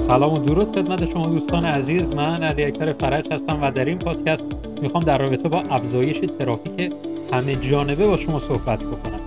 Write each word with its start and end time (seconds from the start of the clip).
سلام 0.00 0.32
و 0.32 0.38
درود 0.38 0.76
خدمت 0.76 1.10
شما 1.10 1.26
دوستان 1.26 1.64
عزیز. 1.64 2.10
من 2.10 2.42
علی 2.42 2.64
اکبر 2.64 2.92
فرج 2.92 3.32
هستم 3.32 3.62
و 3.62 3.70
در 3.70 3.84
این 3.84 3.98
پادکست 3.98 4.46
می‌خوام 4.82 5.04
در 5.04 5.18
رابطه 5.18 5.48
با 5.48 5.58
افزایش 5.58 6.18
ترافیک 6.18 6.92
همه 7.32 7.56
جانبه 7.56 8.06
با 8.06 8.16
شما 8.16 8.38
صحبت 8.38 8.84
بکنم. 8.84 9.20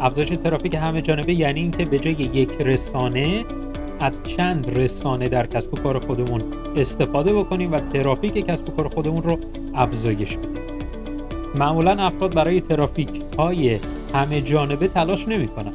افزایش 0.00 0.28
ترافیک 0.28 0.74
همه 0.74 1.02
جانبه 1.02 1.34
یعنی 1.34 1.60
اینکه 1.60 1.84
به 1.84 1.98
جای 1.98 2.12
یک 2.14 2.50
رسانه 2.60 3.44
از 4.00 4.20
چند 4.22 4.78
رسانه 4.78 5.28
در 5.28 5.46
کسب 5.46 5.74
و 5.74 5.76
کار 5.76 5.98
خودمون 5.98 6.42
استفاده 6.76 7.34
بکنیم 7.34 7.72
و 7.72 7.78
ترافیک 7.78 8.46
کسب 8.46 8.68
و 8.68 8.72
کار 8.72 8.88
خودمون 8.88 9.22
رو 9.22 9.38
افزایش 9.74 10.36
بدیم. 10.36 10.69
معمولا 11.54 12.06
افراد 12.06 12.34
برای 12.34 12.60
ترافیک 12.60 13.22
های 13.38 13.78
همه 14.14 14.40
جانبه 14.40 14.88
تلاش 14.88 15.28
نمی‌کنن. 15.28 15.72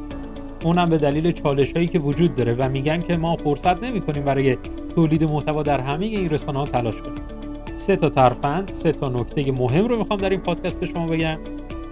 اونم 0.64 0.90
به 0.90 0.98
دلیل 0.98 1.32
چالش 1.32 1.72
هایی 1.72 1.86
که 1.86 1.98
وجود 1.98 2.34
داره 2.34 2.54
و 2.54 2.68
میگن 2.68 3.02
که 3.02 3.16
ما 3.16 3.36
فرصت 3.36 3.82
نمی 3.82 4.00
کنیم 4.00 4.24
برای 4.24 4.56
تولید 4.94 5.24
محتوا 5.24 5.62
در 5.62 5.80
همه 5.80 6.06
این 6.06 6.30
رسانه 6.30 6.58
ها 6.58 6.64
تلاش 6.64 6.96
کنیم. 7.00 7.14
سه 7.74 7.96
تا 7.96 8.08
ترفند 8.08 8.70
سه 8.74 8.92
تا 8.92 9.08
نکته 9.08 9.52
مهم 9.52 9.88
رو 9.88 9.98
می‌خوام 9.98 10.18
در 10.18 10.30
این 10.30 10.40
پادکست 10.40 10.80
به 10.80 10.86
شما 10.86 11.06
بگم 11.06 11.38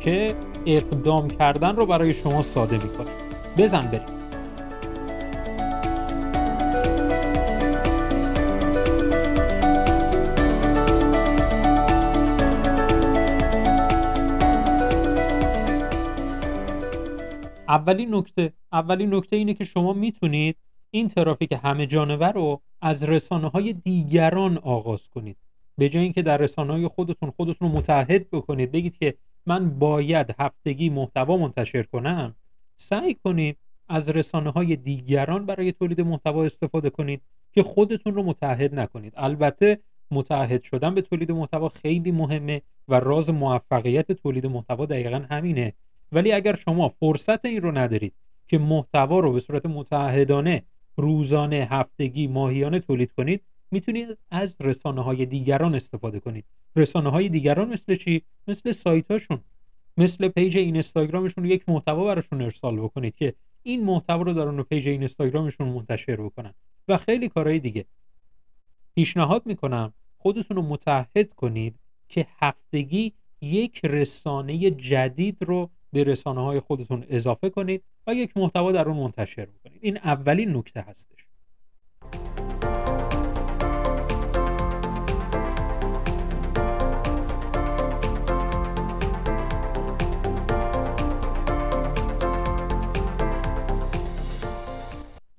که 0.00 0.34
اقدام 0.66 1.28
کردن 1.28 1.76
رو 1.76 1.86
برای 1.86 2.14
شما 2.14 2.42
ساده 2.42 2.74
می‌کنه. 2.74 3.10
بزن 3.58 3.80
بریم. 3.80 4.13
اولین 17.76 18.14
نکته 18.14 18.52
اولین 18.72 19.14
نکته 19.14 19.36
اینه 19.36 19.54
که 19.54 19.64
شما 19.64 19.92
می‌تونید 19.92 20.56
این 20.90 21.08
ترافیک 21.08 21.52
همه 21.62 21.86
جانبه 21.86 22.26
رو 22.26 22.60
از 22.80 23.04
رسانه 23.04 23.48
های 23.48 23.72
دیگران 23.72 24.58
آغاز 24.58 25.08
کنید. 25.08 25.36
به 25.78 25.88
جای 25.88 26.02
اینکه 26.02 26.22
در 26.22 26.36
رسانه 26.36 26.72
های 26.72 26.88
خودتون 26.88 27.30
خودتون 27.30 27.68
رو 27.68 27.76
متحد 27.76 28.30
بکنید 28.30 28.72
بگید 28.72 28.96
که 28.98 29.14
من 29.46 29.70
باید 29.78 30.34
هفتگی 30.38 30.88
محتوا 30.88 31.36
منتشر 31.36 31.82
کنم 31.82 32.34
سعی 32.76 33.14
کنید 33.14 33.56
از 33.88 34.10
رسانه 34.10 34.50
های 34.50 34.76
دیگران 34.76 35.46
برای 35.46 35.72
تولید 35.72 36.00
محتوا 36.00 36.44
استفاده 36.44 36.90
کنید 36.90 37.22
که 37.52 37.62
خودتون 37.62 38.14
رو 38.14 38.22
متحد 38.22 38.78
نکنید. 38.80 39.12
البته 39.16 39.78
متحد 40.10 40.62
شدن 40.62 40.94
به 40.94 41.02
تولید 41.02 41.32
محتوا 41.32 41.68
خیلی 41.68 42.12
مهمه 42.12 42.62
و 42.88 43.00
راز 43.00 43.30
موفقیت 43.30 44.12
تولید 44.12 44.46
محتوا 44.46 44.86
دقیقا 44.86 45.24
همینه 45.30 45.72
ولی 46.14 46.32
اگر 46.32 46.54
شما 46.54 46.88
فرصت 46.88 47.44
این 47.44 47.62
رو 47.62 47.78
ندارید 47.78 48.14
که 48.48 48.58
محتوا 48.58 49.20
رو 49.20 49.32
به 49.32 49.40
صورت 49.40 49.66
متعهدانه 49.66 50.62
روزانه 50.96 51.68
هفتگی 51.70 52.26
ماهیانه 52.26 52.80
تولید 52.80 53.12
کنید 53.12 53.42
می‌تونید 53.70 54.18
از 54.30 54.56
رسانه 54.60 55.02
های 55.02 55.26
دیگران 55.26 55.74
استفاده 55.74 56.20
کنید. 56.20 56.44
رسانه 56.76 57.10
های 57.10 57.28
دیگران 57.28 57.68
مثل 57.68 57.94
چی؟ 57.94 58.22
مثل 58.48 58.72
سایت 58.72 59.10
هاشون 59.10 59.40
مثل 59.96 60.28
پیج 60.28 60.58
اینستاگرامشون 60.58 61.44
یک 61.44 61.68
محتوا 61.68 62.04
براشون 62.04 62.42
ارسال 62.42 62.76
بکنید 62.76 63.16
که 63.16 63.34
این 63.62 63.84
محتوا 63.84 64.22
رو 64.22 64.32
در 64.32 64.42
اون 64.42 64.62
پیج 64.62 64.88
اینستاگرامشون 64.88 65.68
منتشر 65.68 66.16
بکنن. 66.16 66.54
و 66.88 66.98
خیلی 66.98 67.28
کارهای 67.28 67.58
دیگه. 67.58 67.84
پیشنهاد 68.94 69.46
می‌کنم 69.46 69.92
خودتون 70.18 70.56
رو 70.56 70.62
متحد 70.62 71.34
کنید 71.34 71.74
که 72.08 72.26
هفتگی 72.38 73.12
یک 73.40 73.80
رسانه 73.84 74.70
جدید 74.70 75.36
رو 75.40 75.70
به 75.94 76.04
رسانه 76.04 76.40
های 76.40 76.60
خودتون 76.60 77.04
اضافه 77.08 77.50
کنید 77.50 77.82
و 78.06 78.14
یک 78.14 78.36
محتوا 78.36 78.72
در 78.72 78.88
اون 78.88 78.96
منتشر 78.96 79.46
بکنید. 79.46 79.78
این 79.82 79.96
اولین 79.96 80.56
نکته 80.56 80.80
هستش. 80.80 81.26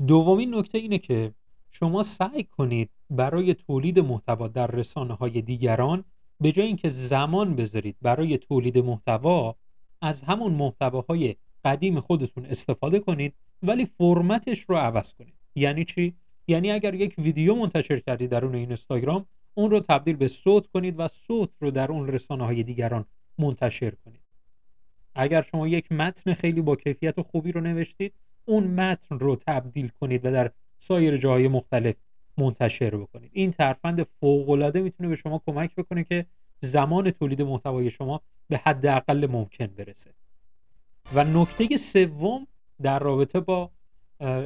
دومین 0.08 0.56
نکته 0.56 0.78
اینه 0.78 0.98
که 0.98 1.34
شما 1.72 2.04
سعی 2.04 2.44
کنید 2.44 2.90
برای 3.10 3.54
تولید 3.54 4.00
محتوا 4.00 4.48
در 4.48 4.68
رسانه 4.68 5.14
های 5.14 5.42
دیگران 5.42 6.04
به 6.42 6.52
جای 6.52 6.66
اینکه 6.66 6.90
زمان 6.90 7.56
بذارید 7.56 7.96
برای 8.02 8.38
تولید 8.38 8.78
محتوا 8.78 9.56
از 10.06 10.24
همون 10.24 10.54
محتواهای 10.54 11.36
قدیم 11.66 12.00
خودتون 12.00 12.46
استفاده 12.46 13.00
کنید 13.00 13.34
ولی 13.64 13.86
فرمتش 13.86 14.60
رو 14.70 14.76
عوض 14.76 15.14
کنید. 15.14 15.34
یعنی 15.56 15.86
چی؟ 15.86 16.14
یعنی 16.48 16.72
اگر 16.72 16.94
یک 16.94 17.16
ویدیو 17.18 17.56
منتشر 17.56 18.00
کردید 18.00 18.30
در 18.30 18.46
اون 18.46 18.56
اینستاگرام 18.56 19.26
اون 19.54 19.72
رو 19.72 19.80
تبدیل 19.80 20.16
به 20.16 20.28
صوت 20.28 20.68
کنید 20.68 21.00
و 21.00 21.08
صوت 21.08 21.50
رو 21.60 21.72
در 21.72 21.92
اون 21.92 22.08
رسانه 22.08 22.46
های 22.46 22.64
دیگران 22.64 23.06
منتشر 23.38 23.92
کنید. 24.06 24.22
اگر 25.16 25.42
شما 25.42 25.68
یک 25.68 25.92
متن 25.92 26.34
خیلی 26.34 26.62
با 26.62 26.76
کیفیت 26.76 27.22
خوبی 27.22 27.52
رو 27.52 27.62
نوشتید 27.62 28.14
اون 28.46 28.64
متن 28.64 29.20
رو 29.20 29.36
تبدیل 29.36 29.88
کنید 30.00 30.26
و 30.26 30.32
در 30.32 30.52
سایر 30.80 31.18
جاهای 31.18 31.48
مختلف 31.48 31.96
منتشر 32.38 32.96
بکنید. 32.96 33.30
این 33.34 33.52
ترفند 33.52 34.04
فوق 34.04 34.50
العاده 34.50 34.82
می‌تونه 34.82 35.10
به 35.10 35.16
شما 35.16 35.42
کمک 35.46 35.76
بکنه 35.76 36.04
که 36.04 36.26
زمان 36.66 37.12
تولید 37.12 37.42
محتوای 37.42 37.90
شما 37.90 38.22
به 38.48 38.58
حداقل 38.58 39.28
ممکن 39.32 39.68
برسه. 39.68 40.12
و 41.14 41.24
نکته 41.24 41.78
سوم 41.78 42.48
در 42.82 43.00
رابطه 43.00 43.40
با 43.40 43.72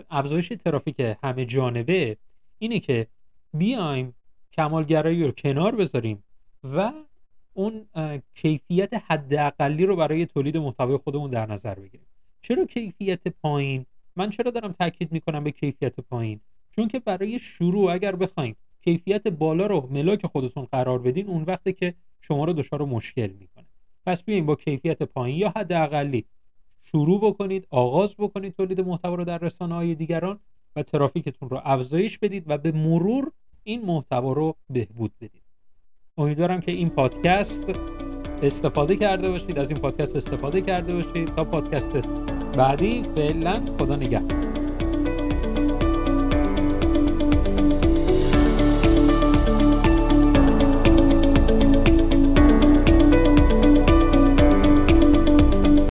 افزایش 0.09 0.47
ترافیک 0.47 1.15
همه 1.23 1.45
جانبه 1.45 2.17
اینه 2.57 2.79
که 2.79 3.07
بیایم 3.53 4.15
کمالگرایی 4.53 5.23
رو 5.23 5.31
کنار 5.31 5.75
بذاریم 5.75 6.23
و 6.63 6.93
اون 7.53 7.85
کیفیت 8.35 8.93
حداقلی 9.07 9.85
رو 9.85 9.95
برای 9.95 10.25
تولید 10.25 10.57
محتوای 10.57 10.97
خودمون 10.97 11.29
در 11.29 11.45
نظر 11.45 11.75
بگیریم. 11.75 12.07
چرا 12.41 12.65
کیفیت 12.65 13.27
پایین؟ 13.27 13.85
من 14.15 14.29
چرا 14.29 14.51
دارم 14.51 14.71
تاکید 14.71 15.11
می‌کنم 15.11 15.43
به 15.43 15.51
کیفیت 15.51 15.99
پایین؟ 15.99 16.39
چون 16.71 16.87
که 16.87 16.99
برای 16.99 17.39
شروع 17.39 17.91
اگر 17.91 18.15
بخوایم 18.15 18.55
کیفیت 18.81 19.27
بالا 19.27 19.65
رو 19.65 19.87
ملاک 19.91 20.25
خودتون 20.25 20.65
قرار 20.65 20.99
بدین 20.99 21.27
اون 21.27 21.43
وقتی 21.43 21.73
که 21.73 21.93
شما 22.21 22.43
رو 22.43 22.53
دچار 22.53 22.85
مشکل 22.85 23.31
می‌کنه. 23.39 23.65
پس 24.05 24.23
بیاین 24.23 24.45
با 24.45 24.55
کیفیت 24.55 25.03
پایین 25.03 25.37
یا 25.37 25.53
حداقلی 25.55 26.25
شروع 26.83 27.21
بکنید 27.21 27.67
آغاز 27.69 28.15
بکنید 28.15 28.53
تولید 28.53 28.81
محتوا 28.81 29.15
رو 29.15 29.25
در 29.25 29.37
رسانه 29.37 29.75
های 29.75 29.95
دیگران 29.95 30.39
و 30.75 30.83
ترافیکتون 30.83 31.49
رو 31.49 31.61
افزایش 31.63 32.19
بدید 32.19 32.43
و 32.47 32.57
به 32.57 32.71
مرور 32.71 33.31
این 33.63 33.85
محتوا 33.85 34.33
رو 34.33 34.55
بهبود 34.69 35.11
بدید. 35.21 35.43
امیدوارم 36.17 36.61
که 36.61 36.71
این 36.71 36.89
پادکست 36.89 37.63
استفاده 38.41 38.95
کرده 38.95 39.29
باشید. 39.29 39.59
از 39.59 39.71
این 39.71 39.81
پادکست 39.81 40.15
استفاده 40.15 40.61
کرده 40.61 40.93
باشید. 40.93 41.27
تا 41.27 41.43
پادکست 41.43 41.91
بعدی 42.57 43.03
فعلا 43.15 43.75
خدا 43.79 43.95
نگهدار. 43.95 44.48